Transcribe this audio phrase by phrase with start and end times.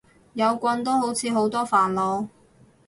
[0.33, 2.27] 有棍都好似好多煩惱